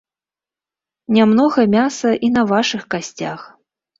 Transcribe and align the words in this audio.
Не 1.17 1.23
многа 1.33 1.65
мяса 1.75 2.11
і 2.27 2.31
на 2.37 2.43
вашых 2.55 2.87
касцях. 2.95 3.39